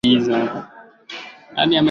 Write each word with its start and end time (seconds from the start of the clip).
redio 0.03 0.09
nyingi 0.19 0.25
zilianzishwa 0.25 0.61
karne 1.55 1.55
ya 1.55 1.69
ishilini 1.69 1.79